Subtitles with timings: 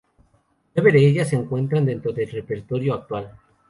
[0.73, 3.33] Nueve de ellas se encuentra dentro del repertorio actual.